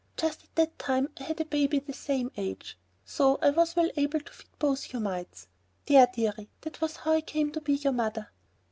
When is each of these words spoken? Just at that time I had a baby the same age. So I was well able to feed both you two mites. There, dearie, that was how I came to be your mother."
Just 0.17 0.45
at 0.45 0.55
that 0.55 0.79
time 0.79 1.09
I 1.19 1.23
had 1.25 1.39
a 1.41 1.45
baby 1.45 1.77
the 1.77 1.93
same 1.93 2.31
age. 2.35 2.75
So 3.05 3.37
I 3.39 3.51
was 3.51 3.75
well 3.75 3.91
able 3.95 4.19
to 4.19 4.33
feed 4.33 4.49
both 4.57 4.85
you 4.87 4.91
two 4.93 4.99
mites. 4.99 5.47
There, 5.85 6.07
dearie, 6.11 6.49
that 6.61 6.81
was 6.81 6.95
how 6.95 7.11
I 7.13 7.21
came 7.21 7.51
to 7.51 7.61
be 7.61 7.73
your 7.75 7.93
mother." 7.93 8.31